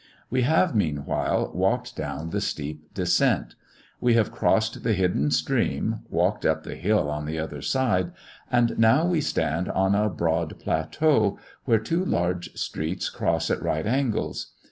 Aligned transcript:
We 0.31 0.41
have, 0.41 0.73
meanwhile, 0.75 1.51
walked 1.53 1.95
down 1.95 2.31
the 2.31 2.41
steep 2.41 2.91
descent. 2.95 3.53
We 3.99 4.15
have 4.15 4.31
crossed 4.31 4.81
the 4.81 4.93
hidden 4.93 5.29
stream, 5.29 5.99
walked 6.09 6.43
up 6.43 6.63
the 6.63 6.73
hill 6.73 7.07
on 7.07 7.27
the 7.27 7.37
other 7.37 7.61
side, 7.61 8.11
and 8.51 8.79
now 8.79 9.05
we 9.05 9.21
stand 9.21 9.69
on 9.69 9.93
a 9.93 10.09
broad 10.09 10.57
plateau, 10.57 11.37
where 11.65 11.77
two 11.77 12.03
large 12.03 12.51
streets 12.57 13.11
cross 13.11 13.51
at 13.51 13.61
right 13.61 13.85
angles. 13.85 14.53